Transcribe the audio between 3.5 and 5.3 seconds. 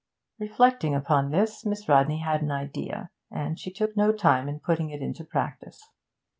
she took no time in putting it into